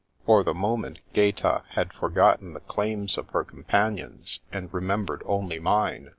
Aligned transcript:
For 0.25 0.43
the 0.43 0.55
moment 0.55 0.97
Gaeta 1.13 1.61
had 1.73 1.93
forgotten 1.93 2.53
the 2.55 2.59
claims 2.61 3.19
of 3.19 3.29
her 3.29 3.43
companions, 3.43 4.39
and 4.51 4.73
remembered 4.73 5.21
only 5.27 5.59
mine. 5.59 6.09